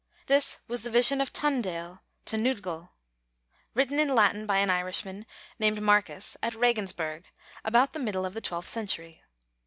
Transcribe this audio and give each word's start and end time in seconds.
This 0.25 0.57
was 0.67 0.81
the 0.81 0.89
Vision 0.89 1.21
of 1.21 1.31
Tundale 1.31 1.99
(Tnudgal), 2.25 2.89
written 3.75 3.99
in 3.99 4.15
Latin 4.15 4.47
by 4.47 4.57
an 4.57 4.71
Irishman 4.71 5.27
named 5.59 5.79
Marcus 5.79 6.35
at 6.41 6.55
Regensburg, 6.55 7.25
about 7.63 7.93
the 7.93 7.99
middle 7.99 8.25
of 8.25 8.33
the 8.33 8.41
twelfth 8.41 8.67
century. 8.69 9.21